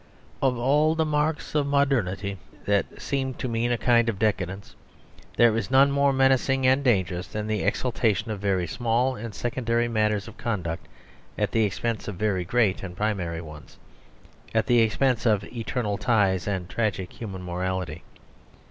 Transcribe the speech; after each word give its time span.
Of 0.41 0.57
all 0.57 0.95
the 0.95 1.05
marks 1.05 1.53
of 1.53 1.67
modernity 1.67 2.39
that 2.65 2.99
seem 2.99 3.35
to 3.35 3.47
mean 3.47 3.71
a 3.71 3.77
kind 3.77 4.09
of 4.09 4.17
decadence, 4.17 4.73
there 5.37 5.55
is 5.55 5.69
none 5.69 5.91
more 5.91 6.11
menacing 6.11 6.65
and 6.65 6.83
dangerous 6.83 7.27
than 7.27 7.45
the 7.45 7.61
exultation 7.61 8.31
of 8.31 8.39
very 8.39 8.65
small 8.65 9.15
and 9.15 9.31
secondary 9.35 9.87
matters 9.87 10.27
of 10.27 10.37
conduct 10.37 10.87
at 11.37 11.51
the 11.51 11.65
expense 11.65 12.07
of 12.07 12.15
very 12.15 12.43
great 12.45 12.81
and 12.81 12.97
primary 12.97 13.41
ones, 13.41 13.77
at 14.55 14.65
the 14.65 14.79
expense 14.79 15.27
of 15.27 15.43
eternal 15.43 15.99
ties 15.99 16.47
and 16.47 16.67
tragic 16.67 17.13
human 17.13 17.43
morality. 17.43 18.01